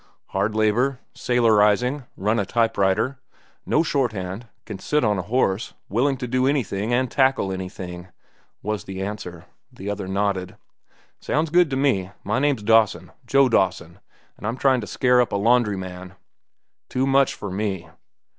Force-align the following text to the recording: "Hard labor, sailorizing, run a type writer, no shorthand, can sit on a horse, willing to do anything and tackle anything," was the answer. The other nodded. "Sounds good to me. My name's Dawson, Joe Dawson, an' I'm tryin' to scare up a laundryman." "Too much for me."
"Hard 0.29 0.55
labor, 0.55 0.99
sailorizing, 1.13 2.07
run 2.17 2.39
a 2.39 2.45
type 2.47 2.75
writer, 2.75 3.19
no 3.67 3.83
shorthand, 3.83 4.47
can 4.65 4.79
sit 4.79 5.03
on 5.03 5.19
a 5.19 5.21
horse, 5.21 5.75
willing 5.89 6.17
to 6.17 6.27
do 6.27 6.47
anything 6.47 6.91
and 6.91 7.11
tackle 7.11 7.51
anything," 7.51 8.07
was 8.63 8.85
the 8.85 9.03
answer. 9.03 9.45
The 9.71 9.91
other 9.91 10.07
nodded. 10.07 10.55
"Sounds 11.19 11.51
good 11.51 11.69
to 11.69 11.75
me. 11.75 12.09
My 12.23 12.39
name's 12.39 12.63
Dawson, 12.63 13.11
Joe 13.27 13.47
Dawson, 13.47 13.99
an' 14.39 14.45
I'm 14.47 14.57
tryin' 14.57 14.81
to 14.81 14.87
scare 14.87 15.21
up 15.21 15.31
a 15.31 15.35
laundryman." 15.35 16.15
"Too 16.89 17.05
much 17.05 17.35
for 17.35 17.51
me." 17.51 17.87